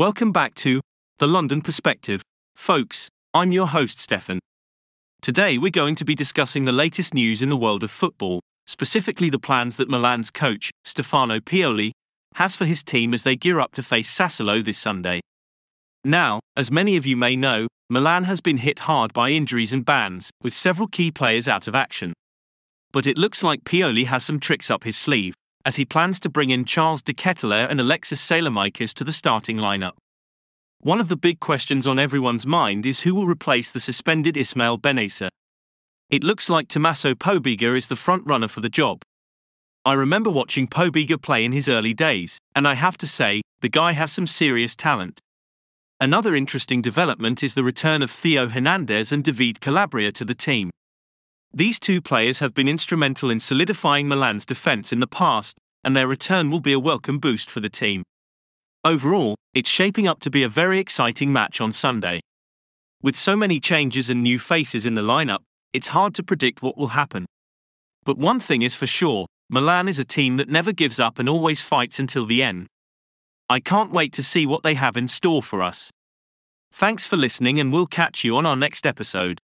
Welcome 0.00 0.32
back 0.32 0.54
to 0.54 0.80
The 1.18 1.28
London 1.28 1.60
Perspective. 1.60 2.22
Folks, 2.56 3.10
I'm 3.34 3.52
your 3.52 3.66
host, 3.66 3.98
Stefan. 3.98 4.38
Today 5.20 5.58
we're 5.58 5.70
going 5.70 5.94
to 5.96 6.06
be 6.06 6.14
discussing 6.14 6.64
the 6.64 6.72
latest 6.72 7.12
news 7.12 7.42
in 7.42 7.50
the 7.50 7.56
world 7.58 7.84
of 7.84 7.90
football, 7.90 8.40
specifically 8.66 9.28
the 9.28 9.38
plans 9.38 9.76
that 9.76 9.90
Milan's 9.90 10.30
coach, 10.30 10.70
Stefano 10.86 11.38
Pioli, 11.38 11.90
has 12.36 12.56
for 12.56 12.64
his 12.64 12.82
team 12.82 13.12
as 13.12 13.24
they 13.24 13.36
gear 13.36 13.60
up 13.60 13.72
to 13.72 13.82
face 13.82 14.10
Sassuolo 14.10 14.64
this 14.64 14.78
Sunday. 14.78 15.20
Now, 16.02 16.40
as 16.56 16.70
many 16.70 16.96
of 16.96 17.04
you 17.04 17.18
may 17.18 17.36
know, 17.36 17.66
Milan 17.90 18.24
has 18.24 18.40
been 18.40 18.56
hit 18.56 18.78
hard 18.78 19.12
by 19.12 19.28
injuries 19.28 19.74
and 19.74 19.84
bans, 19.84 20.30
with 20.42 20.54
several 20.54 20.88
key 20.88 21.10
players 21.10 21.46
out 21.46 21.68
of 21.68 21.74
action. 21.74 22.14
But 22.90 23.06
it 23.06 23.18
looks 23.18 23.42
like 23.42 23.64
Pioli 23.64 24.06
has 24.06 24.24
some 24.24 24.40
tricks 24.40 24.70
up 24.70 24.84
his 24.84 24.96
sleeve, 24.96 25.34
as 25.64 25.76
he 25.76 25.84
plans 25.84 26.18
to 26.20 26.28
bring 26.28 26.50
in 26.50 26.64
Charles 26.64 27.02
de 27.02 27.12
Ketelaere 27.12 27.68
and 27.68 27.80
Alexis 27.80 28.20
Saelemaekers 28.26 28.94
to 28.94 29.04
the 29.04 29.12
starting 29.12 29.56
lineup. 29.56 29.92
One 30.80 31.00
of 31.00 31.08
the 31.08 31.16
big 31.16 31.40
questions 31.40 31.86
on 31.86 31.98
everyone's 31.98 32.46
mind 32.46 32.86
is 32.86 33.00
who 33.00 33.14
will 33.14 33.26
replace 33.26 33.70
the 33.70 33.80
suspended 33.80 34.36
Ismail 34.36 34.78
Bennacer. 34.78 35.28
It 36.08 36.24
looks 36.24 36.48
like 36.48 36.68
Tommaso 36.68 37.14
Pobega 37.14 37.76
is 37.76 37.88
the 37.88 37.96
front 37.96 38.24
runner 38.26 38.48
for 38.48 38.60
the 38.60 38.68
job. 38.68 39.02
I 39.84 39.92
remember 39.92 40.30
watching 40.30 40.66
Pobega 40.66 41.20
play 41.20 41.44
in 41.44 41.52
his 41.52 41.68
early 41.68 41.94
days, 41.94 42.38
and 42.54 42.66
I 42.66 42.74
have 42.74 42.98
to 42.98 43.06
say, 43.06 43.42
the 43.60 43.68
guy 43.68 43.92
has 43.92 44.10
some 44.10 44.26
serious 44.26 44.74
talent. 44.74 45.20
Another 46.00 46.34
interesting 46.34 46.80
development 46.80 47.42
is 47.42 47.52
the 47.52 47.62
return 47.62 48.00
of 48.00 48.10
Theo 48.10 48.48
Hernandez 48.48 49.12
and 49.12 49.22
David 49.22 49.60
Calabria 49.60 50.10
to 50.12 50.24
the 50.24 50.34
team. 50.34 50.70
These 51.52 51.80
two 51.80 52.00
players 52.00 52.38
have 52.38 52.54
been 52.54 52.68
instrumental 52.68 53.28
in 53.28 53.40
solidifying 53.40 54.06
Milan's 54.06 54.46
defense 54.46 54.92
in 54.92 55.00
the 55.00 55.08
past, 55.08 55.58
and 55.82 55.96
their 55.96 56.06
return 56.06 56.48
will 56.48 56.60
be 56.60 56.72
a 56.72 56.78
welcome 56.78 57.18
boost 57.18 57.50
for 57.50 57.58
the 57.58 57.68
team. 57.68 58.04
Overall, 58.84 59.34
it's 59.52 59.68
shaping 59.68 60.06
up 60.06 60.20
to 60.20 60.30
be 60.30 60.44
a 60.44 60.48
very 60.48 60.78
exciting 60.78 61.32
match 61.32 61.60
on 61.60 61.72
Sunday. 61.72 62.20
With 63.02 63.16
so 63.16 63.34
many 63.34 63.58
changes 63.58 64.08
and 64.08 64.22
new 64.22 64.38
faces 64.38 64.86
in 64.86 64.94
the 64.94 65.02
lineup, 65.02 65.40
it's 65.72 65.88
hard 65.88 66.14
to 66.14 66.22
predict 66.22 66.62
what 66.62 66.78
will 66.78 66.88
happen. 66.88 67.26
But 68.04 68.16
one 68.16 68.40
thing 68.40 68.62
is 68.62 68.74
for 68.74 68.86
sure 68.86 69.26
Milan 69.48 69.88
is 69.88 69.98
a 69.98 70.04
team 70.04 70.36
that 70.36 70.48
never 70.48 70.72
gives 70.72 71.00
up 71.00 71.18
and 71.18 71.28
always 71.28 71.62
fights 71.62 71.98
until 71.98 72.26
the 72.26 72.42
end. 72.42 72.68
I 73.48 73.58
can't 73.58 73.90
wait 73.90 74.12
to 74.12 74.22
see 74.22 74.46
what 74.46 74.62
they 74.62 74.74
have 74.74 74.96
in 74.96 75.08
store 75.08 75.42
for 75.42 75.62
us. 75.62 75.90
Thanks 76.72 77.06
for 77.06 77.16
listening, 77.16 77.58
and 77.58 77.72
we'll 77.72 77.86
catch 77.86 78.22
you 78.22 78.36
on 78.36 78.46
our 78.46 78.54
next 78.54 78.86
episode. 78.86 79.38